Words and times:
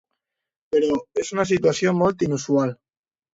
Però 0.75 0.89
és 1.25 1.29
una 1.35 1.45
situació 1.51 1.93
molt 2.01 2.27
inusual. 2.29 2.75